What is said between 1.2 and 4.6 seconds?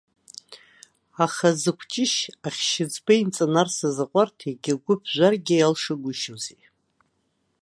Аха зықәҷышь ахьшьыцба имҵанарсыз аҟәарҭ